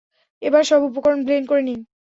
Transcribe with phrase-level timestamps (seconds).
[0.41, 1.79] এবার সব উপকরণ ব্লেন্ড করে নিন।